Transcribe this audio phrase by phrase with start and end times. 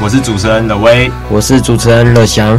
[0.00, 2.56] 我是主持人乐威，我是主持人乐翔。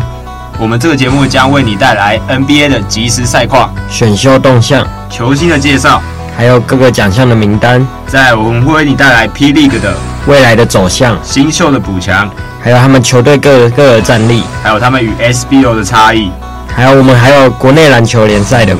[0.59, 6.01] 我们这个节目将为你带来 NBA 的即时赛况、选秀动向、球星的介绍，
[6.35, 7.87] 还有各个奖项的名单。
[8.07, 9.95] 在，我们会为你带来 P League 的
[10.27, 12.29] 未来的走向、新秀的补强，
[12.61, 16.29] 还有他们球队各各的战力，还有他们与 SBO 的差异，
[16.75, 18.75] 还有我们还有国内篮球联赛的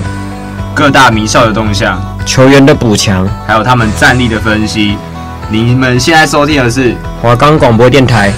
[0.75, 4.97] 各大名校的动向、球员的补强，还有他们战力的分析。
[5.51, 8.31] 你们现在收听的是华冈广播电台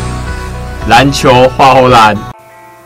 [0.87, 2.17] 篮球花后篮。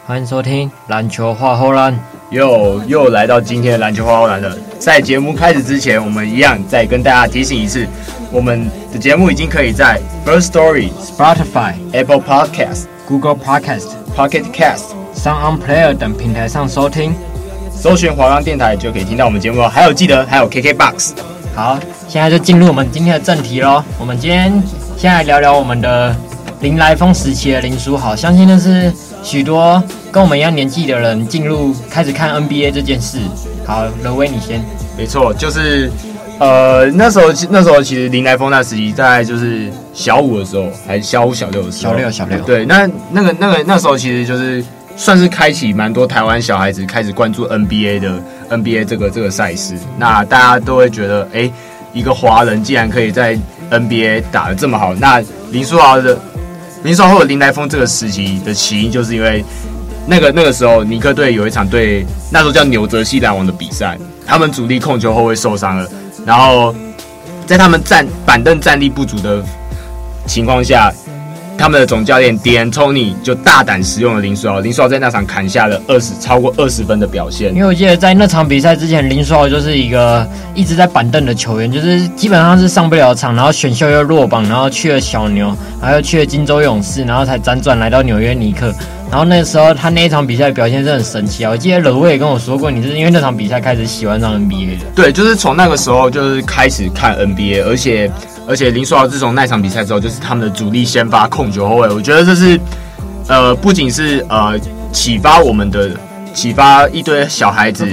[0.04, 1.96] 欢迎收听篮球花后篮，
[2.32, 4.58] 又又来到今天的篮球花后篮了。
[4.80, 7.86] 在节目开始之前，我们一样再跟大家提醒一次，
[8.32, 17.14] 我们的节目已经可以在 First Story、Spotify、Apple Podcast、Google Podcast、Pocket Cast、Sound On Player 等平台上收听，
[17.72, 19.70] 搜寻华冈电台就可以听到我们节目了。
[19.70, 21.14] 还有记得还有 KK Box。
[21.56, 23.82] 好，现在就进入我们今天的正题喽。
[23.98, 24.62] 我们今天
[24.98, 26.14] 先来聊聊我们的
[26.60, 28.92] 林来疯时期的林书豪，相信那是。
[29.24, 29.82] 许多
[30.12, 33.18] 跟我们一样年纪的人进入开始看 NBA 这件事。
[33.66, 34.64] 好，刘威你先。
[34.96, 35.90] 没错，就是
[36.38, 41.94] 呃那时候那时候其实林来疯那时期在就是小五的时候，还是小五小六的时候。
[41.94, 42.38] 小六小六。
[42.42, 44.64] 对，那那个那个那时候其实就是
[44.96, 49.76] 算是开启蛮多台湾小孩子开始关注 NBA 的 NBA 这个这个赛事。
[49.98, 51.52] 那大家都会觉得，哎、
[51.94, 53.38] 一个华人竟然可以在
[53.72, 56.18] NBA 打得这么好，那林书豪的。
[56.84, 59.44] 林书豪或者林来疯这个时期的起因，就是因为
[60.06, 65.90] 那个那个时候尼克队有一场对那时候叫纽泽西篮网的比赛，他们主力控球后卫受伤了，
[66.26, 66.76] 然后
[67.48, 69.44] 在他们站板凳战力不足的
[70.28, 70.94] 情况下。
[71.58, 77.54] 他们的总教练 d a n Tony 就大胆使用了林书豪，林书豪在那场砍下了二十超过二十分的表现。
[77.56, 85.48] 因为我记得在那场比赛之前，林书豪就是一个一直在板凳的球员，就是基本上是上不了场，然后选秀又落榜，然后去了小牛，
[85.82, 88.74] 然后又去了金州勇士，然后才辗转来到纽约尼克。
[89.10, 91.52] 然后那时候他那一场比赛表现是很神奇啊！
[91.52, 94.86] 我记得乐威也跟我说过，你是因为那场比赛开始喜欢上 NBA 的。
[94.94, 98.12] 对，就是从那个时候就是开始看 NBA，而且。
[98.48, 101.90] 而且林书豪自从那场比赛之后，就是他们的主力先发控球后卫。
[101.90, 102.60] 我觉得这是，
[103.28, 104.54] 呃，不仅是呃
[104.92, 105.90] 启发我们的，
[106.34, 107.88] 启发一堆小孩子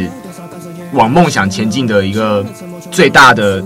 [0.92, 2.44] 往梦想前进的一个
[2.90, 3.62] 最大的、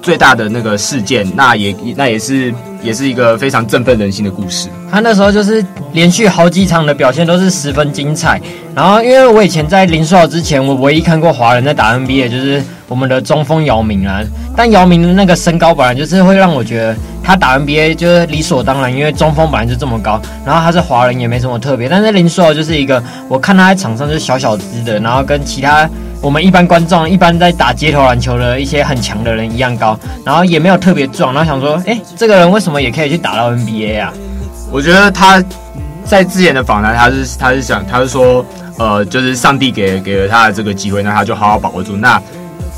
[0.00, 1.30] 最大的那个事件。
[1.36, 4.70] 那也那也是也是一个非常振奋人心的故事。
[4.90, 8.40] 他那时候就是连续好几场的表现都是十分精彩。
[8.74, 12.62] 然后，因为我以前在林书豪之前，我唯一看过华人在打 NBA 就是。
[12.94, 14.22] 我们的中锋姚明啊，
[14.56, 16.94] 但姚明的那个身高本来就是会让我觉得
[17.24, 21.88] 他打 NBA 就是理所当然，因为中锋本来就这么高，然后他是华人也没什么特别。
[21.88, 25.90] 但是林书豪就是一个，我看他在场上就是小小只的，然后跟其他
[26.20, 34.12] 我们一般观众一般在打街头篮球的一些很强的人一样高，然后也没有特别壮，然后想说，哎，这个人为什么也可以去打到 NBA 啊？
[34.70, 35.42] 我觉得他
[36.04, 38.46] 在之前的访谈，他是他是想他是说，
[38.78, 42.22] 呃，就是上帝给给了他的这个机会，那他就好好把握住那。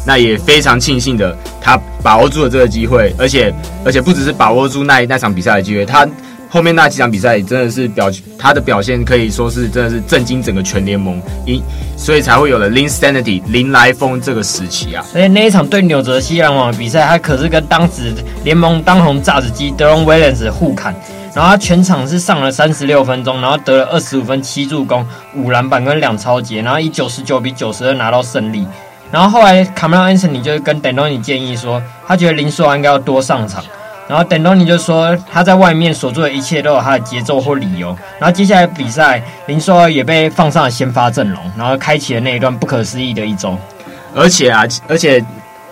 [0.07, 3.53] 那也非常庆幸的，他把握住了这个机会，而且
[3.85, 6.07] 而且不只是把握住那一那场比赛的机会，他
[6.49, 8.09] 后面那几场比赛真的是表
[8.39, 11.61] 他的表现可以说是真的是震惊整个全联盟，因
[11.97, 15.05] 所以才会有了 Linsanity 林来疯这个时期啊。
[15.13, 20.95] 而且那一场对纽泽西篮网的比赛，他可是跟当时联盟当红炸子鸡 Deron Williams 互砍，
[21.35, 28.65] 然后他全场是上了三十六分钟，然后得了二十五分、七助攻、五篮板跟两抄截，然后以九十九比九十二拿到胜利。
[29.11, 33.63] 然后后来卡梅隆·安森尼就跟等东尼建议说，他觉得林书豪应该要多上场。
[34.09, 37.89] 然后等东尼就说，他在外面所做的一切都有他的节奏或理由。
[38.19, 43.59] 然后接下来比赛，林书豪也被放上了先发阵容，然后开启了那一段不可思议的一周。
[44.15, 45.25] 而且啊，而且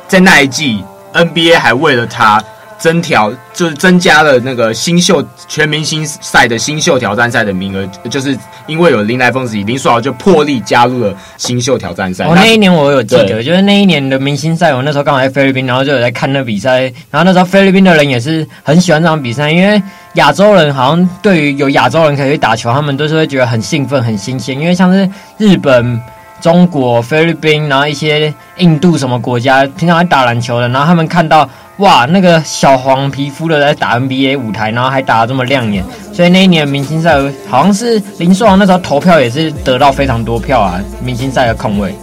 [0.09, 2.43] 在那一季，NBA 还为了他。
[2.85, 12.27] 增调就是增加了那个新秀全明星赛的新秀挑战赛的名额，就是因为有林来疯子，林书豪就破例加入了新秀挑战赛。
[12.27, 16.83] 哦，那一年我有记得，就是那一年的明星赛，我那时候刚好在菲律宾，然后就有在看那比赛。
[17.11, 19.83] 然后那时候菲律宾的人也是很喜欢这场比赛，因为
[20.17, 24.61] 亚洲人好像对于有亚洲人可以去打球，他们都是会觉得很兴奋、很新鲜。
[24.61, 25.09] 因为像是
[25.39, 25.99] 日本。
[26.45, 31.49] 中国、菲律宾，然后一些印度什么国家平常在打篮球的，然后他们看到
[31.79, 35.83] 哇，那个小黄皮肤的在打 NBA 舞台，然后还打得这么亮眼，
[36.13, 37.19] 所以那一年明星赛
[37.49, 41.95] 好像是林书豪那时候投票也是得到非常多票啊，明星赛的控卫。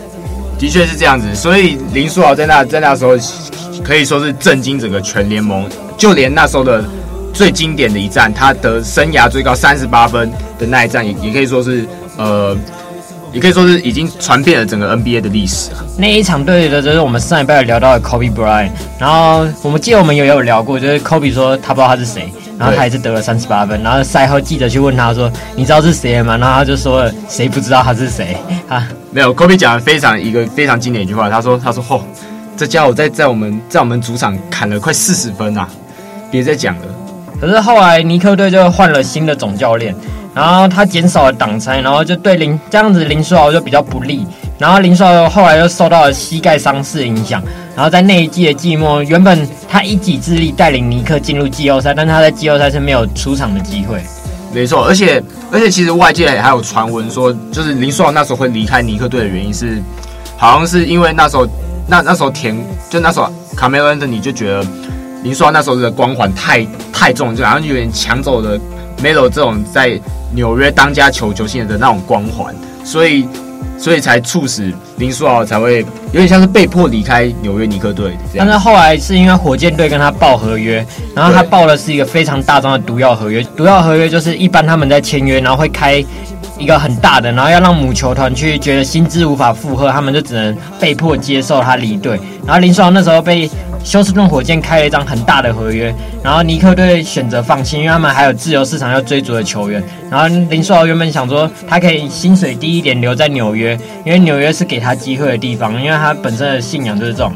[0.57, 3.11] 的确是这样子，所以林书豪在那在那时候
[3.83, 6.83] 可以说是震惊整个全联盟，就连那时候的
[7.31, 11.87] 最经典的一战，他得生涯最高三十八分的那一战，也也可以说是
[12.17, 12.57] 呃。
[13.31, 15.83] 也可以说是已经传遍了整个 NBA 的历史啊。
[15.97, 28.35] 那一场对的就是我们上一拜有聊到的 Kobe Bryant，然后我们记得我们也有聊过，就是 Kobe 说他不知道他是谁，然后他还是得了三十八分，然后赛后记者去问他说：“你知道是谁吗？”然后他就说了：“谁不知道他是谁？”
[28.67, 32.01] 啊，没有，Kobe 讲了非常一个非常经典一句话，他说：“他说嚯，
[32.57, 35.67] 这家伙在在我们在我们主场砍了快四十分啊，
[36.29, 36.81] 别再讲了。”
[37.39, 39.95] 可是后来尼克队就换了新的总教练。
[40.33, 44.25] 然后他减少了挡拆，然后就对林这样子林书豪就比较不利。
[44.57, 47.43] 然后林书豪后来又受到了膝盖伤势影响。
[47.75, 54.01] 然后在那一季的季末，原本他一己之力带领尼克进入季后赛，但他在季后赛是没有出场的机会。
[54.53, 59.81] 没错，而且而且其实外界还有传闻说，就是林书豪那时候会离开尼克队的原因是，
[60.37, 61.45] 好像是因为那时候
[61.87, 62.55] 那那时候田
[62.89, 64.65] 就那时候卡梅伦的你就觉得
[65.23, 68.57] 林书豪那时候的光环太太重，就好像有点抢走了
[69.03, 69.99] Melo 这种在。
[70.33, 73.27] 纽约当家球球星的那种光环，所以
[73.77, 75.79] 所以才促使林书豪才会
[76.11, 78.17] 有点像是被迫离开纽约尼克队。
[78.37, 80.85] 但是后来是因为火箭队跟他报合约，
[81.15, 83.43] 然后他报的是一个非常大张的毒药合约。
[83.55, 86.03] 毒药合约就是一般他们在签约，然后会开
[86.61, 92.19] 一个很大的，然后要让母球团去觉得薪资无法负荷，他们就只能被迫接受他离队。
[92.45, 93.49] 然后林书豪那时候被。
[93.83, 95.91] 休斯顿火箭开了一张很大的合约，
[96.21, 99.83] 然后尼克队选择放弃，因为他们还有自由市场要追逐的球员。
[100.07, 103.75] 然后林书豪原本想说，他可以薪水低一点留在纽约，
[104.05, 107.33] 因为纽约是给他机会的地方，因为他本身的信仰就是这种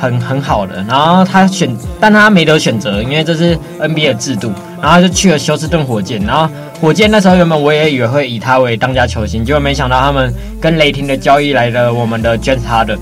[0.00, 0.82] 很很好的。
[0.88, 4.50] 然后他选，但他没得选择，因为这是 NBA 的制度。
[4.80, 6.22] 然后就去了休斯顿火箭。
[6.22, 6.48] 然后
[6.80, 12.98] 火箭那时候原本我也以为会以他为当家球星，结果没想到他们跟雷霆的交易来了我们的 James Harden。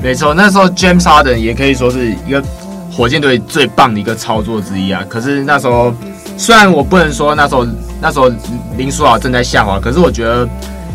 [0.00, 2.42] 没错，那时候 James Harden 也可以说是一个
[2.92, 5.04] 火箭队最棒的一个操作之一啊。
[5.08, 5.92] 可是那时候，
[6.36, 7.66] 虽然我不能说那时候
[8.00, 8.30] 那时候
[8.76, 10.48] 林书豪正在下滑，可是我觉得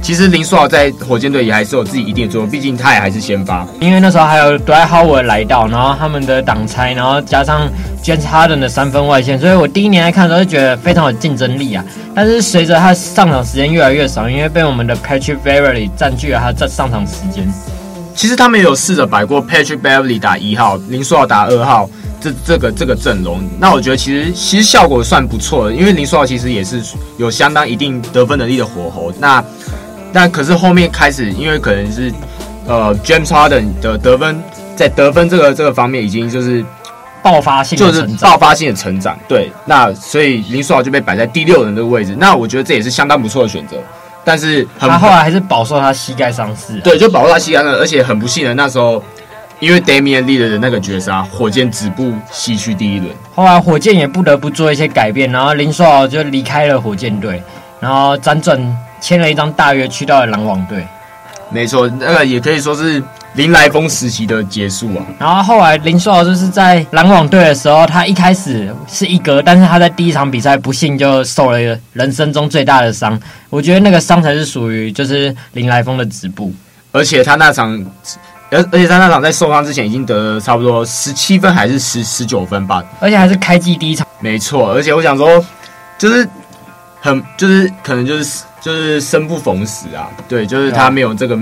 [0.04, 3.66] 其实林书豪在火箭队也还是有自己一定的作用，毕竟他也还是先发。
[3.80, 7.70] 因为那时候还有 Dwight Howard 来到，然后他们的挡拆，然后加上
[8.04, 11.86] James Harden 的三分外线，所以我第一年来看的时候就觉得非常有竞争力啊。
[12.14, 17.50] 但是随着他上场时间越来越少，因为被我们的 Patrick Beverley 占据了他这上场时间。
[18.14, 21.90] 其实他们也有试着摆过 Patrick Beverley 打一号，林书豪打二号，
[22.20, 23.42] 这这个这个阵容。
[23.58, 26.82] 那我觉得其实其实效果算不错的，因为林书豪其实也是
[27.18, 29.12] 有相当一定得分能力的火候。
[29.18, 29.44] 那
[30.14, 32.14] 那可是后面开始，因为可能是
[32.68, 34.42] 呃 James Harden 的得分
[34.76, 36.64] 在得分这个这个方面已经就是
[37.22, 39.18] 爆发性，就是爆发性的成长。
[39.28, 42.16] 对，那所以林书豪就被摆在第六人的位置。
[42.18, 43.76] 那我觉得这也是相当不错的选择。
[44.26, 49.04] 但是他后来还是饱受他膝盖伤势，对，就饱受他膝盖伤，而且很不幸的那时候，
[49.60, 53.10] 因为 Damian Lillard 的那个绝杀，火箭止步西区第一轮。
[53.36, 57.44] 后来火箭也不得不做一些改变，然后林书豪就离开了火箭队，
[57.82, 58.58] 然后辗转
[59.04, 60.88] 签了一张大约去到了篮网队。
[61.50, 63.04] 没错，那个也可以说是。
[63.36, 71.58] 林来峰时期的结束啊，然后后来林书豪就是在篮网队的时候，他一开始是一格，但是他在第一场比赛不幸就受了
[71.94, 73.20] 人生中最大的伤。
[73.50, 76.54] 我觉得那个伤才是属于就是林来峰的止步，
[76.92, 77.84] 而且他那场，
[78.52, 84.06] 而而且他那场在受伤之前已经得了差不多十七分还是十十九分吧，而且还是开季第一场。
[84.20, 85.44] 没错，而且我想说，
[85.98, 86.30] 就是
[87.02, 91.38] 很就是可能就是就是生不逢时啊，对，就是他没有这个。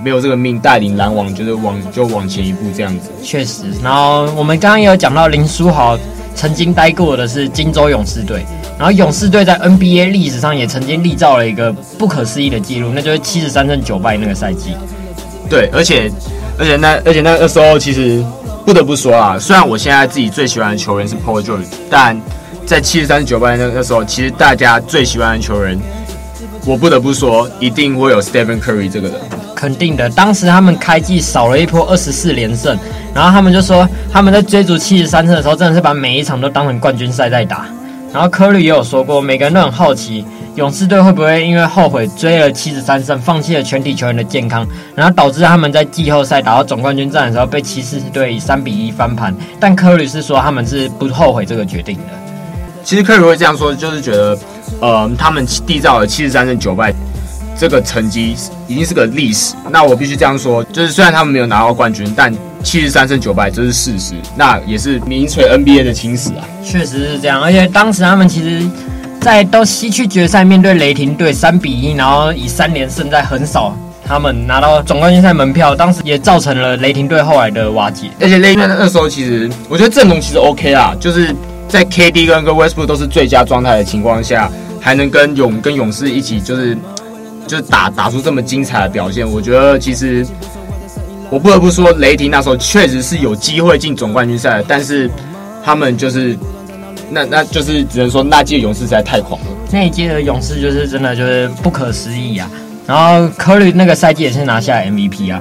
[0.00, 3.10] 没有这个命带领篮网，就是往就往前一步这样子。
[3.20, 5.98] 确实，然后我们刚刚也有讲到林书豪
[6.36, 8.46] 曾经待过的是金州勇士队，
[8.78, 14.76] 然后勇士队在 NBA 历史上也曾经立造了一个不可思议的记录，那就是七十三胜九败那个赛季。
[15.50, 16.08] 对，而且
[16.56, 18.24] 而且那而且那个时候其实
[18.64, 22.16] 不得不说啊，虽然我现在自己最喜欢的球员是 Paul George，但
[22.64, 25.76] 在七十三胜九败那那时候，其实大家最喜欢的球员，
[26.68, 29.16] 我不得不说一定会有 Stephen Curry 这个人。
[29.54, 32.78] 肯定的，当时他们开季少了一波二十四连胜，
[33.14, 37.64] 然后他们就说他们在追逐七十三胜的时候，真的是把每一场都当成冠军赛在打。
[38.12, 40.22] 然后科里也有说过，每个人都很好奇
[40.56, 49.34] 勇士队会不会因为后悔追了七十三胜，放弃了全体球员的健康，然后导致他们在季后赛打到总冠军战的时候被骑士队以三比一翻盘。
[49.58, 52.27] 但科里是说他们是不后悔这个决定的。
[52.88, 54.38] 其实科里会这样说，就是觉得，
[54.80, 56.90] 呃，他们缔造了七十三胜九败。
[57.54, 58.34] 这个成绩
[58.66, 59.54] 已经是个历史。
[59.68, 66.48] 那我必须这样说，就是虽然他们没有拿到冠军，但七十三胜九败这是事实，那也是名垂 NBA 的青史啊。
[66.64, 68.66] 确实是这样，而且当时他们其实，
[69.20, 78.08] 在到西区决赛面对雷霆队三比一，然后以三连胜在横扫他们拿到总冠军赛门票，当时也造成了雷霆队后来的瓦解。
[78.18, 81.36] 而且雷霆那时候其实，我觉得阵容其实 OK 啦，就是
[81.68, 86.76] 在 KD 跟跟 Westbrook 都是最佳状态的情况下，还能跟勇跟勇士一起就是。
[87.46, 90.22] 就是打打出这么精彩的表现，我觉得其实
[91.30, 95.10] 我不得不说，雷霆那时候确实是有机会进总冠军赛，但是
[95.64, 96.38] 他们就是
[97.08, 99.46] 那那就是只能说那届勇士实在太狂了。
[99.72, 102.50] 那一届的勇士就是真的就是不可思议啊！
[102.86, 105.40] 然后科里那个赛季也是拿下 MVP 啊，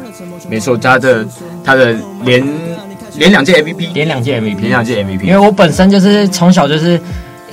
[0.49, 1.27] 没错，他的
[1.61, 1.93] 他的
[2.23, 2.41] 连
[3.17, 5.23] 连两届 MVP，连两届 MVP，连两届 MVP。
[5.23, 6.99] 因为我本身就是从小就是。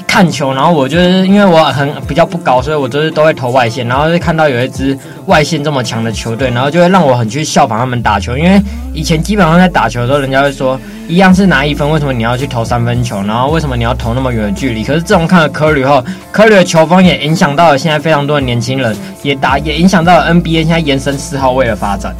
[0.07, 3.85] 看球，然后我就是因为我很比较不高，所以我就是都会投外线。
[3.89, 8.39] 然后就看到有一支外线这么强的球队，然后就会让我很去效仿他们打球。
[8.39, 8.61] 因为
[8.93, 10.79] 以前基本上在打球的时候，人家会说
[11.09, 13.21] 一样是拿一分，为什么你要去投三分球？
[13.23, 14.85] 然后为什么你要投那么远的距离？
[14.85, 22.15] 可是自从看了科里后，科里的球风也影响到了现在非常多的年轻人，也打也影响到了 NBA 现在延伸四号位的发展。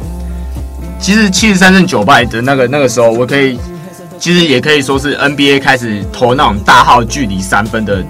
[1.05, 3.59] 其实七十三胜九败的那个那个时候，我可以。
[4.17, 8.03] 其实也可以说是 NBA 开始投那种大号距离三分的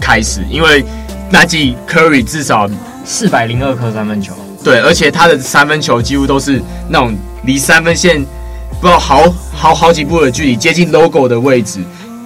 [0.00, 0.84] 开始，因为
[1.28, 2.70] 那季 Curry 至少
[3.04, 4.32] 四百零二颗三分球，
[4.62, 8.24] 对，而且他的三分球几乎都是那种离三分线
[8.80, 11.80] 不知道好好好几步的距离，接近 logo 的位置。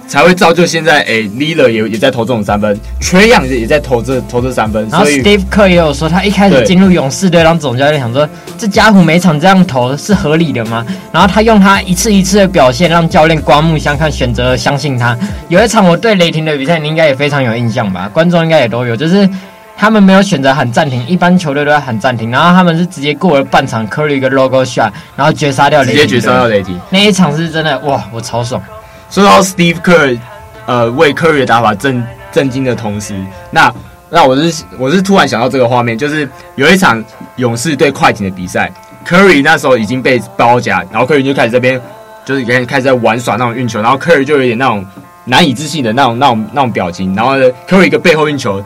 [0.07, 4.87] 才会造就现在，哎，Lillard 也也在投这种三分，Trae Young 也在投这投这三分。
[4.91, 10.85] 然后 Steve Kerr 也有说，他一开始进入勇士队让总教练，想说这家伙每场这样投是合理的吗？
[11.11, 15.17] 然后他用他一次一次的表现，让教练刮目相看，选择相信他。
[15.47, 18.07] 有一场我对雷霆的比赛，你应该也非常有印象吧？
[18.13, 19.27] 观众应该也都有，就是
[19.75, 26.79] 他们没有选择喊暂停，一般球队都在喊暂停，然后他们是直接过了半场，Curry 一个 logo shot，然后绝杀掉雷霆，直接绝杀掉雷霆。
[26.91, 28.61] 那一场是真的哇，我超爽。
[29.09, 30.17] 说到 Steve Kerr，
[30.65, 33.15] 呃，为 Curry 的打法震震惊的同时，
[33.51, 33.73] 那
[34.09, 37.03] 那我是我是突然想到这个画面，就是有一场
[37.37, 38.71] 勇士对快艇的比赛
[39.07, 41.79] ，Curry 那时候已经被包夹，然后 Curry 就开始这边
[42.25, 44.85] 就是开始开始在玩耍那种运球，然后 Curry 就有点那种
[45.25, 47.35] 难以置信的那种那种那种表情，然后
[47.67, 48.63] Curry 一个背后运球，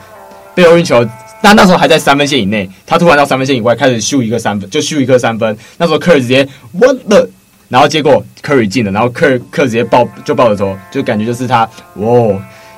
[0.56, 1.06] 背后运球，
[1.42, 7.30] 但那时候还在三分线以内，他突然到三分线以外开始秀一个三分，就秀一个三分，那时候 Curry 直接 What the
[7.70, 11.62] 然后结果科瑞进了，然后科科直接抱就抱着头，就感觉就是他，
[11.96, 12.36] 哇，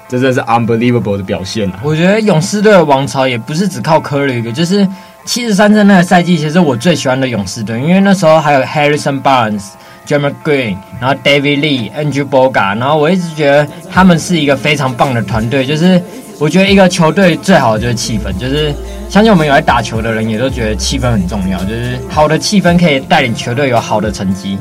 [0.08, 1.80] 这真的是 unbelievable 的表现啊！
[1.82, 4.86] 我觉得勇士队的王朝也不是只靠科瑞一个，就是
[5.24, 9.64] 七十三胜那个赛季，其实我最喜欢的勇士队，因为那时候还有 Harrison Barnes、
[10.06, 15.66] j e r e m Green，然后 David Lee、Andrew Bogut，然后我一直觉得他们是一个非常棒的团队。
[15.66, 16.02] 就是
[16.42, 18.74] 我觉得一个球队最好的就是气氛，就是
[19.08, 24.58] 相信我们有来打球的人也都觉得气氛很重要，就是好的气氛可以带领球队有好的成绩。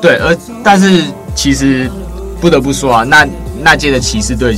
[0.00, 0.34] 对，而
[0.64, 1.02] 但是
[1.34, 1.90] 其实
[2.40, 3.28] 不得不说啊，那
[3.62, 4.56] 那届的骑士队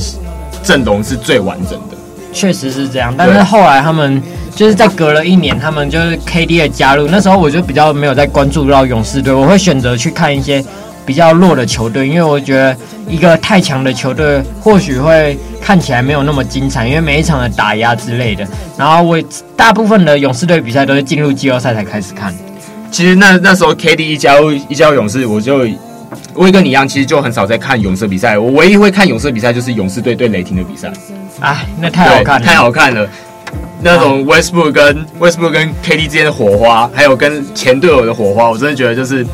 [0.63, 1.97] 阵容是最完整的，
[2.31, 3.13] 确实是这样。
[3.17, 4.23] 但是后来他们
[4.55, 10.63] 就是在隔了一年，他们就是 KD 的加入，那时候我就比较没有在关注到勇士队，我会选择去看一些
[11.05, 12.75] 比较弱的球队，因为我觉得
[13.07, 18.47] 一个太强的球队或许会看起来没有那么精彩，因为每一场的打压之类的。
[18.77, 19.21] 然后我
[19.55, 22.33] 大部分的勇士队比赛都是进入季后赛才开始看。
[22.91, 25.67] 其实那那时候 KD 一加入一加入勇士，我就
[26.33, 28.37] 我也跟你一样，其实就很少在看勇士比赛。
[28.37, 30.91] 我唯一会看勇士比赛就是勇士队对雷霆的比赛。
[31.39, 33.07] 哎，那太好看了，太好看了。
[33.81, 39.25] 那种 Westbrook 跟 Westbrook 跟 KD 之间的火花，还有跟前队友的火花，我真的觉得就是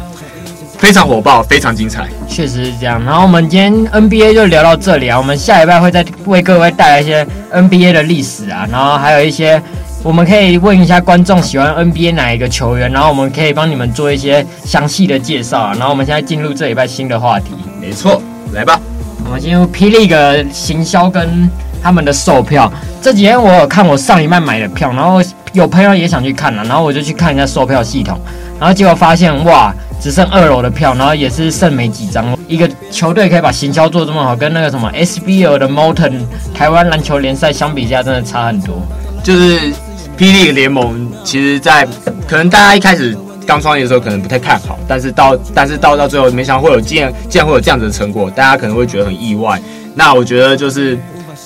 [0.79, 2.07] 非常火爆，非常精彩。
[2.27, 3.03] 确实是这样。
[3.05, 9.61] 然后我们今天 NBA 就聊到这里啊，我们下礼拜会再为各位带来一些 NBA 的历史啊，然后还有一些。
[10.01, 15.73] 我们可以问一下观众喜欢 NBA 哪一个球员，然后我们可以帮你们做一些详细的介绍啊。
[15.77, 17.51] 然后我们现在进入这礼拜新的话题。
[17.81, 18.21] 没错，
[18.53, 18.79] 来吧。
[19.25, 21.49] 我们进入 P League 行销跟
[21.83, 22.71] 他们的售票。
[23.01, 25.21] 这几天我有看我上一拜买的票，然后
[25.51, 28.17] 有朋友也想去看了，然后我就去看一下售票系统，
[28.57, 32.37] 然后结果发现哇，只剩二楼的票，然后也是剩没几张。
[32.47, 36.21] 一个球队可以把行销做这么好，跟那个什么 SBL 的 Molten
[36.53, 38.81] 台湾篮球联赛相比下，真的差很多。
[39.23, 39.73] 就是。
[40.17, 41.87] 霹雳联盟其实，在
[42.27, 49.57] 可能大家一开始刚创业的时候，可能不太看好，但是到但是到到最后，没想到会有竟然竟然会有这样子的成果，大家可能会觉得很意外。
[49.95, 50.99] 那我觉得就是，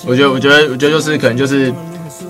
[0.04, 1.72] 我觉得我觉得我觉得就是可能就是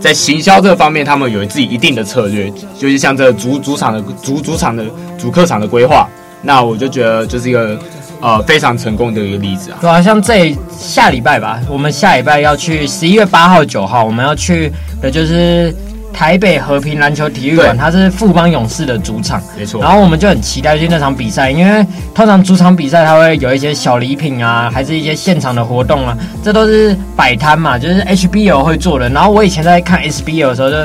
[0.00, 4.85] 在行销这方面，他们有自己一定的策略，就是像这主主场的主主场的
[5.19, 6.09] 主客场的规划。
[6.43, 7.79] 那我就觉得就是一个
[8.21, 9.79] 呃非常成功的一个例子啊。
[9.81, 15.75] 对啊，像这下礼拜吧，我们下礼拜要去十一月八号九号，我们要去的就是。
[16.14, 19.83] 台北和平篮球体育馆，它是富邦勇士的主场，没错。
[19.83, 29.09] 然后我们就很期待去那场比赛，因为通常主场比赛它会有一些小礼品啊，还是一些现场的活动啊，这都是摆摊嘛，就是 HBO 会做的。
[29.11, 30.76] 然后我以前在看 HBO 的时候，就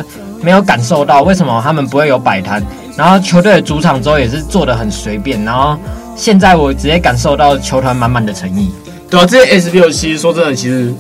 [0.41, 2.62] 没有感受到为什么他们不会有摆摊。
[2.98, 5.77] 然后球队的主场之后也是做的很随便，然后
[6.15, 8.71] 现在我直接感受到球团满满的诚意。
[9.09, 10.93] 对啊，这些 HBO 其实说真的，其实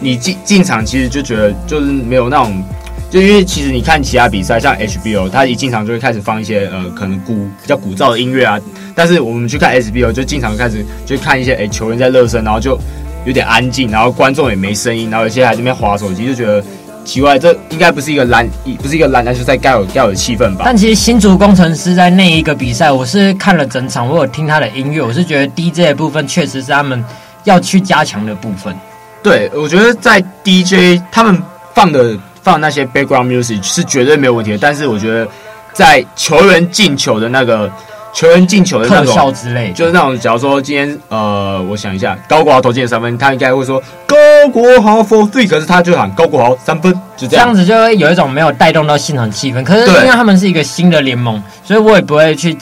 [0.00, 2.64] 你进进场其实就觉得就是没有那种，
[3.10, 8.58] 就因为其实你看其他比赛，像 HBO，他一进场就会开始放一些呃可能古比较古早的音乐啊，
[8.94, 12.78] 但是我们去看 HBO 就经常开始就看一些诶球员在热身，然后就
[13.24, 16.62] 有点安静，然后观众也没声音，然后有些还在那边划手机，就觉得。
[17.04, 18.46] 奇怪，这应该不是一个篮，
[18.82, 20.64] 不是一个篮篮球赛该有该有的气氛吧？
[20.66, 27.02] 但其实新竹工程师在那一个比赛，我是看了整场，我有听他的音乐，我是觉得 DJ 的部分确实是他们
[27.44, 28.76] 要去加强的部分。
[29.22, 32.14] 对，我觉得在 DJ 他们放的
[32.48, 35.28] 放那些 background music 是绝对没有问题的，但是我觉得
[35.72, 37.70] 在球员进球的那个。
[38.14, 44.16] 球员进球的那种特效之类，就是那种，假如说今天呃，我想一下，高国豪投进的三分，他应该会说高
[44.50, 49.62] 国豪 for three，可是他就喊高国豪三分，就这样，这样子就会有一种没有带动到现场气氛。
[49.62, 52.56] 可是因为他们是一个新的联盟，所以我也不会去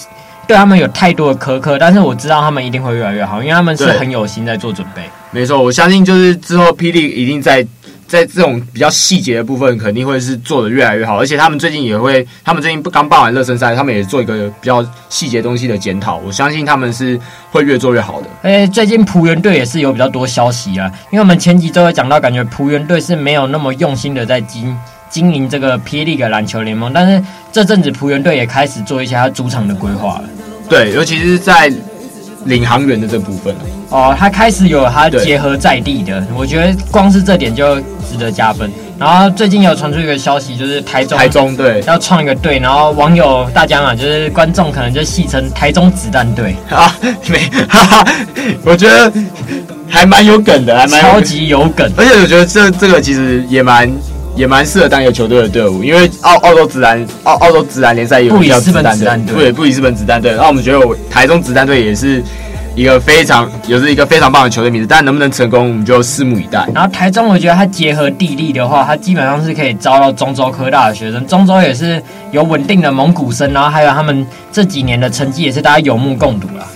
[0.48, 5.02] 对他们有太多的苛刻，但是我知道他们一定会越来越好，因为他们是很有心在做准备。
[5.30, 7.64] 没错，我相信就是之后霹雳一定在。
[8.06, 11.18] 在这种比较细节的部分，肯定会是做得越来越好。
[11.18, 16.16] 而且他们最近也会，他们最近刚办完热身赛，他们也做一个比较细节东西的检讨。
[16.18, 17.18] 我相信他们是
[17.50, 18.28] 会越做越好的。
[18.42, 24.76] 诶，最近浦原队也是有比较多消息啊，因为我们前几周有讲到，感觉浦原队是没有那么用心的在经
[25.10, 26.04] 经营这个 P.
[26.04, 30.24] League 篮球联盟，但是这阵子浦原队也开始做一些他主场的规划了。
[30.68, 31.72] 对，尤其是在
[32.46, 33.54] 领航员的这部分
[33.90, 38.70] 哦，他开始有他结合在地的，我觉得光是这点就值得加分。
[38.98, 46.56] 然后最近有传出一个消息，就是台中台中队要创一个队，然后网友大家嘛，就是观众可能就戏称台中子弹队。
[46.70, 46.92] 啊，
[47.28, 47.38] 没
[47.68, 48.06] 哈哈，
[48.64, 49.12] 我觉得
[49.88, 53.90] 还蛮有梗的，还蛮超级有梗，而且我觉得这这个其实也蛮
[54.36, 62.22] 也蛮适合当一个球队的队伍，因为澳澳洲职篮澳澳洲职篮联赛有布里斯本子弹队，对，布里斯本子弹队，那我们觉得我台中子弹队也是。
[62.76, 66.68] 一个非常，也是一个非常棒的球队名字，但能不能成功，我们就拭目以待。
[66.74, 71.26] 然后台中，我觉得它结合地利的话，它基本上是可以招到中州科大的学生。
[71.26, 76.66] 中州也是有稳定的蒙古生，然后还有他们这几年的成绩也是大家有目共睹了。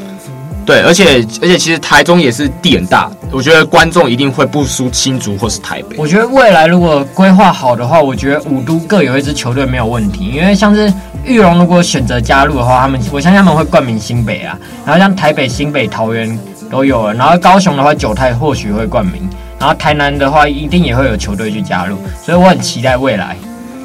[0.70, 5.96] 对，而且而且其实台中也是地很大，我觉得观众一定会不输新竹或是台北。
[5.98, 10.92] 我觉得未来如果规划好的话，我觉得五都各有一支球队没有问题，因为像是
[11.24, 14.56] 玉龙如果选择加入的话，他们我相信他们会冠名新北啊，
[14.86, 16.38] 然后像台北、新北、桃园
[16.70, 19.28] 都有了，然后高雄的话九泰或许会冠名，
[19.58, 23.36] 然后台南的话一定也会有球队去加入，所以我很期待未来。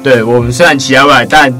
[0.04, 1.52] 对，我们虽然期待未来，但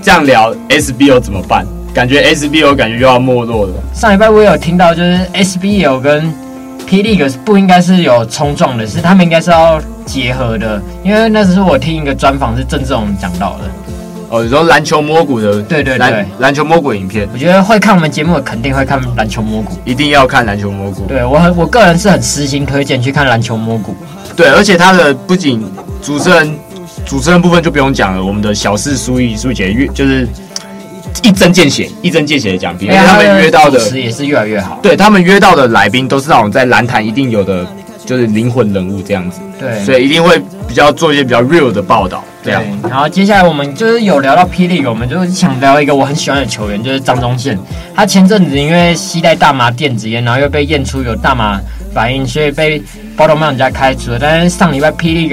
[0.00, 1.66] 这样聊 SBO 怎么办？
[1.92, 3.74] 感觉 SBL 感觉又要没落了。
[3.92, 6.32] 上礼拜我有听到，就是 SBL 跟
[6.86, 10.80] P League 不应该是有冲撞的，是他们应该是要结合的。
[11.02, 13.64] 因为那时候我听一个专访，是郑志龙讲到的。
[14.28, 21.04] 哦，你说篮球摸骨的，对对对，篮球摸骨影片，我觉得会看我们节目的肯定会看篮球摸骨，一定要看篮球摸骨。
[21.06, 23.96] 对我很，我个人是很私心推荐去看篮球摸骨。
[24.36, 25.60] 对，而且他的不仅
[26.00, 26.54] 主持人，
[27.04, 30.28] 主持人部分就不用讲了，我们的小四苏毅苏姐越就是。
[31.22, 34.78] 一针见血，一针见血的讲评，因为他们约到的也是越来越好。
[34.82, 37.66] 对，他们约到的来宾都是那种在篮坛一定有的，
[38.06, 39.40] 就是灵魂人物这样子。
[39.58, 42.24] 对，所以一定会比较做一些比较 real 的报道。
[42.42, 42.62] 这样。
[42.62, 47.58] 对，然后接下来我们就是有聊到霹雳，我们就是想聊一个我很喜欢的球员，就是张宗宪。
[47.94, 51.60] 他前阵子因为携带大麻电子烟，然后又被验出有大麻
[51.92, 52.82] 反应，所以被
[53.16, 54.18] 包头曼家开除了。
[54.18, 55.30] 但是上礼拜霹雳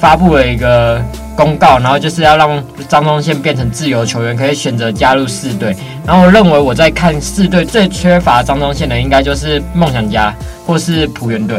[0.00, 1.02] 发布了一个。
[1.36, 5.76] 公告，然后就是要让张宗宪变成自由球员，可以选择加入四队。
[6.06, 10.34] 然后我认为我在看四队最缺乏张宗宪的，应该就是梦想家
[10.66, 11.58] 或是浦原队。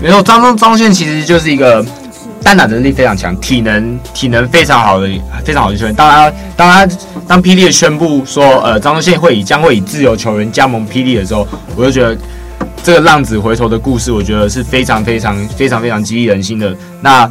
[0.00, 1.84] 没有张宗张宪其实就是一个
[2.42, 5.08] 单打能力非常强、体能体能非常好的
[5.44, 5.94] 非常好的球员。
[5.94, 12.16] 当他当他当霹雳宣布说呃张宗宪会以将会以自由球员加盟霹雳的时候，我就觉得
[12.82, 16.76] 这个浪子回头的故事，我觉得是非常非常非常非常激励人心的。
[17.00, 17.30] 那。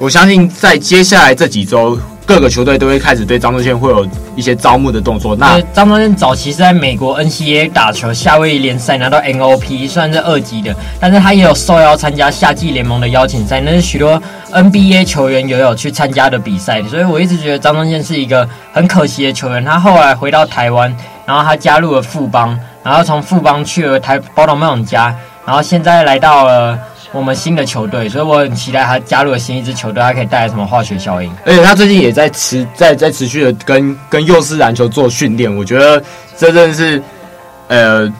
[0.00, 4.06] 我相信在接下来这几周，各个球队都会开始对张宗宪会有
[4.36, 5.34] 一些招募的动作。
[5.34, 16.80] 那张宗宪早期是在美国 NCAA 打球，夏威夷联赛拿到 NOP，算是二级的，但是他也有受邀参加夏季联盟的邀请赛，那是许多 NBA 球员也有去参加的比赛。
[16.84, 19.64] 所以我一直觉得张宗宪是一个很可惜的球员。
[19.64, 26.78] 他后来回到台湾，然后他加入了富邦，然后从富邦去了台宝岛梦想家，然后现在来到了。
[27.12, 31.32] 我们新的球队，所以我很期待他加入了新一支球队，他可以带来什么化学效应。
[31.44, 36.02] 而且他最近也在持在在持续的跟跟幼师篮球做训练，我觉得
[36.36, 37.02] 这真的是
[37.68, 38.12] 呃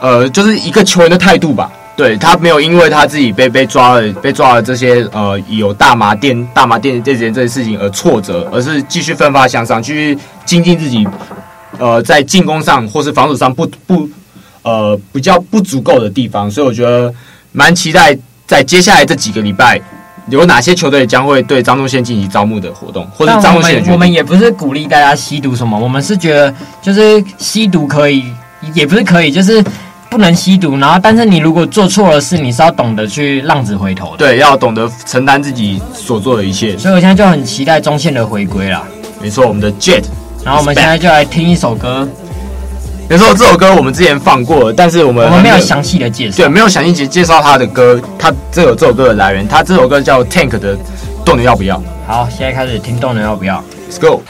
[0.00, 1.70] 呃，就是一个球员的态度吧。
[1.96, 11.06] 对，他没有因为他自己被被抓了被抓了这些呃有大麻店大麻店这件这些事情而挫折，而是继续奋发向上，继续精进自己。
[11.78, 14.08] 呃，在进攻上或是防守上不不
[14.62, 17.12] 呃比较不足够的地方，所以我觉得
[17.52, 18.14] 蛮期待
[18.50, 19.80] 在接下来这几个礼拜
[20.26, 28.24] 有哪些球队将会对张宗宪进行招募的活动，或者张东宪我，们也不是鼓励大家吸毒什么，我们是觉得就是吸毒可以，
[28.74, 29.64] 也不是可以，就是。
[30.10, 34.16] 不能吸毒，然后但是你如果做错了事，你是要懂得去浪子回头的。
[34.16, 36.76] 对，要懂得承担自己所做的一切。
[36.76, 38.82] 所以我现在就很期待中线的回归啦。
[39.22, 40.02] 没错，我们的 Jet。
[40.44, 42.08] 然后我们现在就来听一首歌。
[43.10, 46.36] 没错，这首歌我们之前放过了，但是我们我们没有详细的介绍。
[46.36, 49.48] 对，没有详细介介绍他的歌，他这首这首歌的来源。
[49.48, 50.76] 他这首歌叫 Tank 的
[51.24, 51.76] 《斗牛要不要》。
[52.06, 53.56] 好，现在开始听《斗牛要不要》。
[53.92, 54.22] Let's go。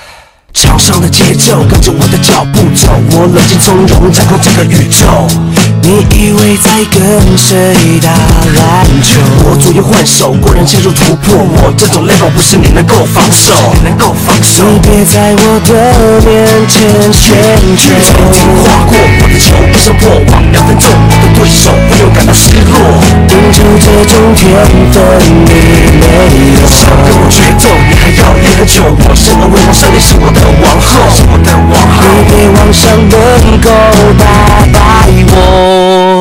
[0.54, 5.69] 场上的节奏跟着我的脚步走，我冷静从容掌控整个宇宙。
[5.82, 7.00] 你以为在跟
[7.36, 9.18] 谁打篮球？
[9.44, 11.34] 我左右换手，果然陷入突破。
[11.36, 14.64] 我这种 level 不是你能够防守，你能够防守。
[14.68, 17.34] 你别在我的面前献
[17.76, 17.90] 丑。
[18.04, 22.76] 曾经划过我的球，不想破网，两分钟我的对手不用感到失落。
[23.30, 24.46] 赢球这种天
[24.92, 24.96] 分
[25.48, 25.52] 你
[25.96, 26.04] 没
[26.54, 26.62] 有。
[26.70, 28.84] 想跟我决斗，你还要练很久。
[29.08, 32.04] 我生而为王，胜利是我的王后，是我的王后。
[32.14, 33.68] 你别妄想能够
[34.18, 34.24] 打
[34.72, 34.78] 败
[35.32, 35.69] 我。
[35.70, 36.19] Lord.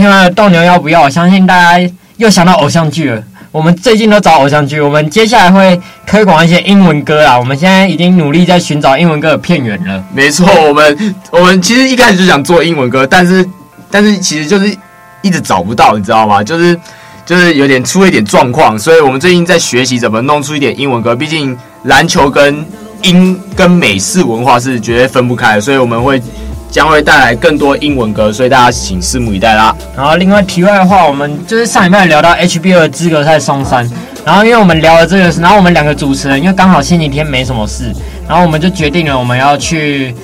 [0.00, 1.02] 听完了斗牛要不要？
[1.02, 3.22] 我相信大家又想到偶像剧了。
[3.52, 7.38] 我们最近都找偶像剧，我们接下来会推广一些英文歌啦。
[7.38, 10.02] 我们现在已经努力在寻找英文歌的片源了。
[10.14, 13.46] 没错，我们我们其实一开始就想做英文歌，但是
[13.90, 14.74] 但是其实就是
[15.20, 16.42] 一直找不到，你知道吗？
[16.42, 16.74] 就是
[17.26, 21.14] 就是有点出了一点状况，所以我们最近在学习怎么弄出一点英文歌。
[21.14, 22.64] 毕竟篮球跟
[23.02, 26.18] 英跟美式文化是绝对分不开的，所以我们会。
[26.70, 29.74] 将会带来更多英文歌，所以大家请拭目以待啦。
[29.96, 33.88] 然后，另外题外的话，我们就是上礼拜聊到 HBL 的资格赛松山，
[34.24, 37.92] 然后因为我们聊了这个，然后我们两个主持人因为刚好星期天没什么事，
[38.28, 40.14] 然后我们就决定了我们要去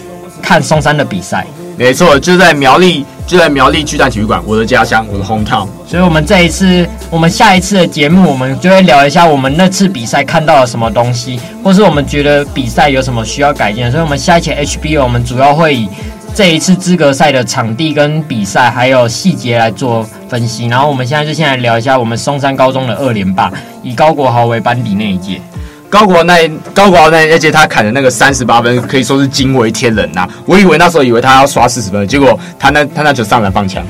[0.41, 1.45] 看松山的比赛。
[1.79, 5.69] 没错，就在苗栗，就在苗栗巨蛋体育馆，我的家乡，我的 hometown。
[5.87, 13.91] 所以，我们这一次，我们下一次的节目，我们就会聊一下我们那次比赛看到了什么东西，或是我们觉得比赛有什么需要改进。
[13.91, 15.87] 所以，我们下一期 HBO，我们主要会以。
[16.37, 23.51] 这一次资格赛的场地跟比赛还有细节来做分析，然后我们现在就先来聊一下我们松山高中的二连霸，
[23.83, 25.41] 以高国豪为班底那一届。
[25.89, 30.31] 高国豪那高国豪那一届他砍的那个三十八分，可以说是惊为天人呐、啊！
[30.45, 33.83] 我以为那时候以为他要刷四十分，结果他那他那就上来放枪，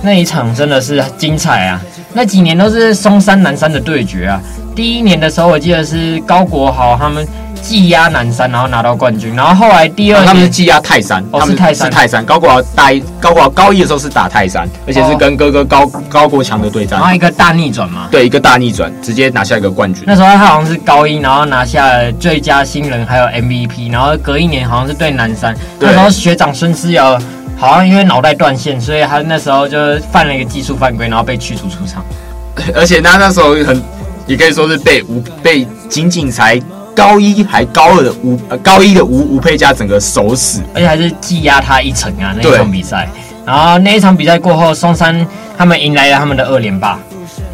[0.00, 1.78] 那一场真的是精彩啊！
[2.14, 4.40] 那几年都是松山南山的对决啊！
[4.74, 7.28] 第一年的时候我记得是高国豪他们。
[7.62, 9.34] 技压南山，然后拿到冠军。
[9.34, 12.24] 然后后来第二年，他们是技压泰山，哦，是泰山，是泰山。
[12.24, 16.98] 高国豪大一，高国豪高一的时候是打泰山，而且是跟哥哥高高国强的对战。
[16.98, 20.04] 然后一个大逆转嘛，对，一个大逆转，直接拿下一个冠军。
[20.06, 23.92] 那时候他好像是高一，然后拿下了最佳新人，还有 MVP。
[23.92, 27.18] 然后隔一年好像是对南山，那时候学长孙思尧
[27.56, 29.78] 好像因为脑袋断线，所以他那时候就
[30.12, 32.04] 犯了一个技术犯规，然后被驱逐出场。
[32.74, 33.82] 而且他那时候很，
[34.26, 36.60] 也可以说是被无被仅仅才。
[36.94, 43.08] 高一还高二的吴呃高一的吴吴佩嘉整个手死，而且还是技压他一层啊那一场比赛。
[43.46, 45.26] 然后那一场比赛过后，松山
[45.56, 46.98] 他们迎来了他们的二连霸。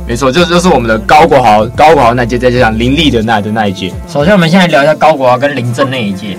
[0.07, 3.92] 没错，就就是我们的高国豪高国豪那届，再加上林立的那的那一届。
[4.09, 6.37] 首先，我们现在聊一下高国豪跟林政那一届。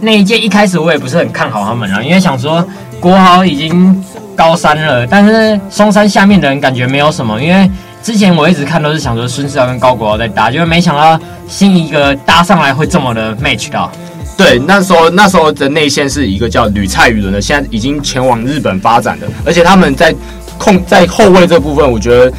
[0.00, 2.64] 那一届一开始我也不是很看好他们啊，因为想说
[3.00, 4.04] 国豪已经
[4.36, 7.70] 高三了，但是松山下面的人感觉没有什么，因为。
[8.02, 13.90] 之前我一直看都是想说孙思尧跟高国豪在打，结果没想到新一个搭上来会这么的 match 到。
[14.36, 20.14] 对，那时候那时候的内线是一个叫吕蔡宇伦的，现在已经前往日本发展的，而且他们在
[20.56, 22.32] 控在后卫这部分，我觉得，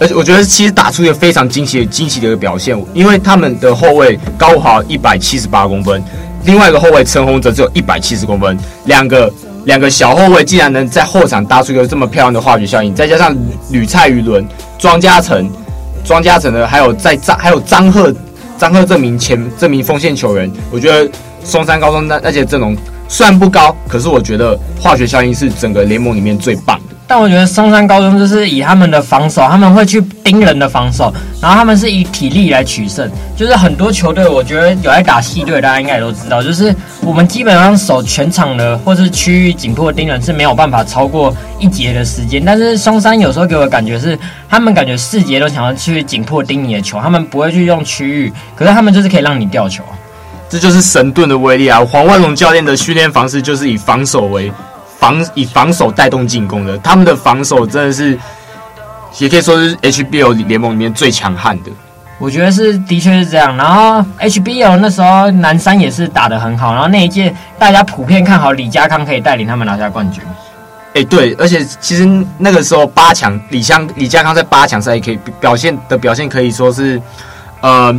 [0.00, 6.02] 而且我觉得其实打出一个非常惊奇的惊奇的一个表现，因为他们的后卫高国豪一百七十八公分，
[6.46, 9.30] 另外一个后卫陈宏泽只有一百七十公分，两个
[9.64, 13.34] 两个小后卫竟然能在后场搭出一个这么漂亮的化学效应，再加上
[13.70, 14.46] 吕蔡宇伦、
[14.78, 15.50] 庄家成、
[16.04, 18.14] 庄家成的，还有在张还有张赫、
[18.58, 21.10] 张赫这名前这名锋线球员，我觉得
[21.42, 22.76] 松山高中那那些阵容
[23.08, 26.93] 虽然不高，可是我觉得化学效应是整个联盟里面最棒的。
[27.06, 33.10] 但我觉得松山高中就是以他们的防守，他们会去盯人的防守，然后他们是以体力来取胜。
[33.36, 42.42] 就是很多球队，我觉得有在打系队，大家应该也都知道，就是我们基本上守全场的或是区域紧迫盯人是没有办法超过一节的时间。
[42.42, 49.84] 但是松山有时候给我的感觉是，他们感觉四节都想要去紧迫盯你的球，他们不会去用区域，可是他们就是可以让你掉球。
[50.48, 51.80] 这就是神盾的威力啊！
[51.84, 54.50] 黄万隆教练的训练方式就是以防守为。
[55.04, 58.18] 防以防守带动进攻的，他们的防守真的是，
[59.18, 61.70] 也可以说是 HBL 联盟里面最强悍的。
[62.18, 63.54] 我觉得是，的确是这样。
[63.54, 70.22] 然后 HBL 那时候南山也是打得很好，然后那一届大家普遍看好李家康可以带领他们拿下冠军。
[70.94, 76.98] 哎、欸，对，而且其实那个时候八强李湘李家康在八强赛可以表现的表现可以说是，
[77.60, 77.94] 呃，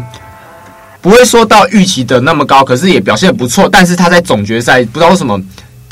[1.02, 3.70] 不会说到预期的那么高，可是也表现得不错。
[3.72, 5.40] 但是他在总决赛不知道为什么。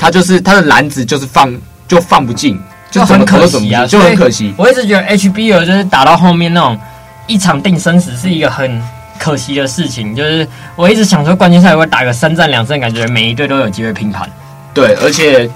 [0.04, 1.50] 他就是他的篮子就是放
[1.88, 4.52] 就放不进，就很可惜啊，就很可惜。
[4.54, 6.78] 我一直觉得 HBL 就是打到后面那种
[7.26, 8.82] 一场定生死是一个很
[9.18, 10.14] 可惜的事情。
[10.14, 14.28] 就是我一直想说冠军赛会，打个三战两胜，感觉每一队都有机会拼盘。
[14.74, 15.48] 对，而且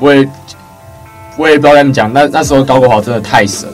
[0.00, 0.28] 我也
[1.36, 3.68] 我也不知道怎么讲，那那时候高国豪真的太神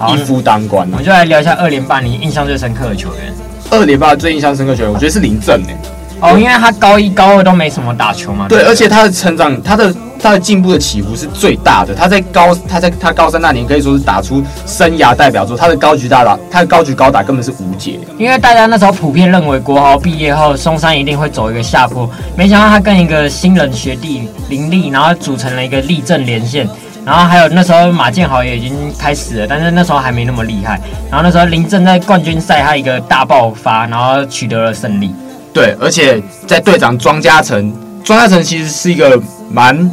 [0.00, 0.94] 了，一夫当关了。
[0.94, 3.32] 我们就来聊一下二连霸，你印象最深刻的球员。
[3.70, 5.78] 二连霸最印象深刻球员，我觉得是林政诶、欸。
[6.20, 8.46] 哦，因为他高一高二都没什么打球嘛。
[8.48, 11.94] 对，而且他的成长，他的他的进步的起伏是最大的。
[11.94, 18.00] 他在高他在他高三那年可以说是打出生涯代表作，他的高举大打，他的高举高打根本是无解。
[18.18, 26.66] 因为大家那时候普遍认为国豪毕业后松山一定会走一个下坡，没想到他跟一个新人学弟林立，然后组成了一个立正连线，
[27.04, 30.80] 然后还有那时候马建豪也已经开始了，但是那时候还没那么厉害。
[31.10, 35.14] 然后那时候林正在冠军赛他一个大爆发，然后取得了胜利。
[35.56, 37.72] 对，而且在队长庄家成，
[38.04, 39.18] 庄家成其实是一个
[39.50, 39.90] 蛮，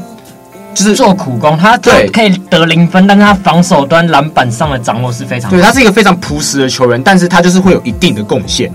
[0.73, 5.49] 就是做苦工，他对可以得零分，但是他防守端篮板上的掌握是非常。
[5.49, 8.69] 对，他是一个非常朴实的球员，但是他就是会有一定的贡献。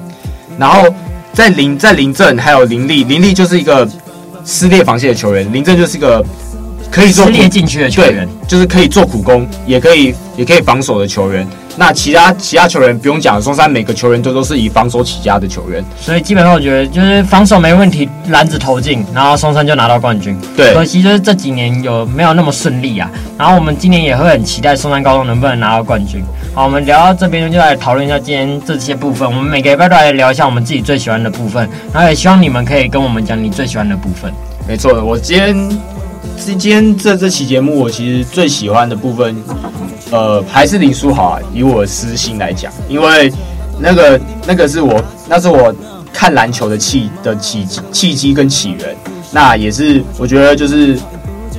[0.56, 0.88] 然后
[1.34, 3.86] 在林在林振还有林立，林立就是一个
[4.42, 6.24] 撕裂防线的球员，林正就是一个
[6.90, 11.46] 可以做撕裂禁区的球员，就是可以做苦工，也可以也可以防守的球员。
[11.76, 20.36] 那其他其他球员不用讲，松山每个球员都都是以防守起家的球员，所以基本上我觉得就是防守没问题，篮子投进，然后松山就拿到冠军。
[20.56, 23.08] 对，可惜就是这几年有没有那么顺利啊？
[23.38, 26.20] 然后我们今年也会很期待松山高中能不能拿到冠军。
[26.52, 29.28] 好，我们聊到这边就来讨论一下今天这些部分。
[29.28, 34.32] 我们每个礼拜都来聊一下我们自己最喜欢的部分，然后也希望你们可以跟我们讲你最喜欢的部分。
[34.66, 35.54] 没错，我今天
[36.38, 39.36] 今天这这期节目我其实最喜欢的部分。
[40.10, 43.30] 呃，还是林书豪啊，以我私心来讲，因为
[43.78, 45.70] 那个那个是我，那是我
[46.14, 48.96] 看篮球的契的契契机跟起源，
[49.30, 50.98] 那也是我觉得就是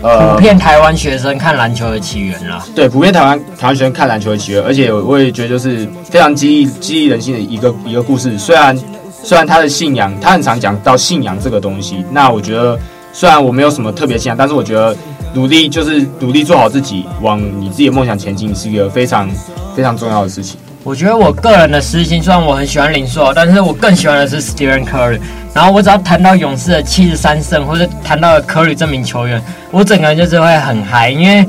[0.02, 2.65] 呃，普遍台湾学生看篮球的起源啦。
[2.74, 8.36] 对，普遍台湾台湾学生看篮球的起源，而且我也觉得就是非常激励激励人心的一个一个故事。
[8.39, 8.76] 虽然
[9.22, 12.80] 虽然他的信仰，他很常讲到信仰这个东西，那我觉得
[13.12, 14.95] 虽然我没有什么特别信仰，但是我觉得。
[15.36, 19.30] 努力就是努力做好自己，往你自己的梦想前进，是一个非常
[19.76, 20.60] 非常重要的事情。
[20.84, 25.19] 我觉得我个人的私心，虽然我很喜欢林书豪，但是我更喜欢的是 Stephen Curry。
[25.54, 31.45] 然后我只要谈到勇士的七十三胜，或者谈到了 Curry 这名球员，我整个人就是会很嗨，因为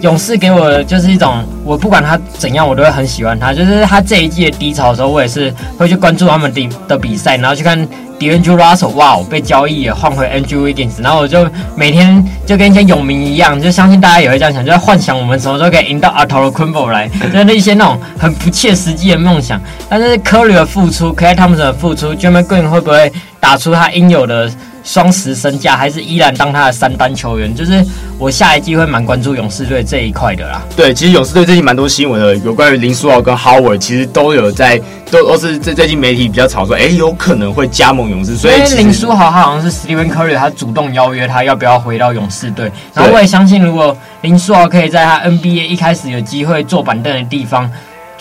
[0.00, 3.52] 勇士给我就是一种，我不管他怎样，我都会很喜欢他。
[3.52, 6.54] 就是他这一季的低潮的时候，我也是会去关注他们
[6.86, 7.84] 的比赛，然后去看。
[8.30, 19.60] D'Angelo Russell，哇，被交易也换回 NGV 电子然后我就每天就跟一些永民一样，就相信大家也会这样想，就在幻想我们什么时候可以赢到 Antetokounmpo 来，就是一些那种很不切实际的梦想。
[19.88, 24.50] 但是 Curry 的付出，Klay Thompson 的付出，Jeremy Green 会不会打出他应有的？
[24.84, 27.84] 双十身价还是依然当他的三单球员，就是
[28.18, 30.62] 我下一季会蛮关注勇士队这一块的啦。
[30.76, 34.78] 对，其实勇士队最近蛮多新闻的，有关于林书豪跟 Howard，其实都有在，
[35.10, 38.36] 都都是最最近媒体比较吵说，哎、欸，有可能会加盟勇士。
[38.36, 42.70] 所以林书豪他好像是 Stephen Curry，他主动邀约他要不要回到勇士队。
[42.92, 47.70] 然后我也相信，如果林书豪可以在他 NBA 一开始有机会坐板凳的地方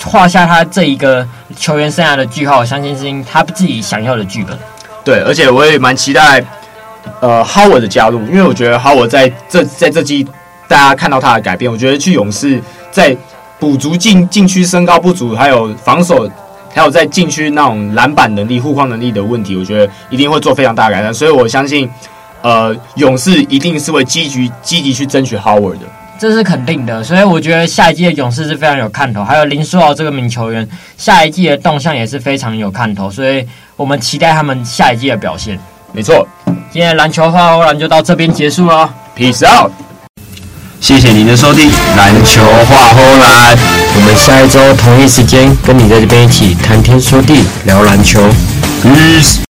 [0.02, 4.58] 画下他这一个球员生涯的句号，我相信是他自己想要的剧本。
[5.04, 6.44] 对，而且我也蛮期待，
[7.20, 10.26] 呃，Howard 的加入，因为我觉得 Howard 在这在这季
[10.68, 12.62] 大家看到他的改变，我觉得去勇士
[12.92, 13.16] 在
[13.60, 16.30] 补足禁禁区身高不足，还有防守
[16.74, 21.14] 还有在禁区那种篮板能力、护框能力的问题，我觉得一定会做非常大的改善。
[21.14, 21.90] 所以我相信，
[22.42, 25.86] 呃，勇士一定是会积极积极去争取 Howard 的。
[26.24, 29.26] 这是肯定的，所以我觉得下一季的勇士是非常有看头。
[29.26, 30.66] 还有林书豪这个名球员，
[30.98, 35.60] 下一季的动向也是非常有看头，所以我们期待他们下一季的表现。
[35.92, 36.26] 没错，
[36.72, 39.70] 今天的篮球话欧兰就到这边结束了，Peace out，
[40.80, 43.58] 谢谢您的收听，篮球话欧兰，
[43.94, 48.22] 我们下一周同一时间跟你在这边一起谈天说地聊篮球
[48.82, 49.40] ，Peace。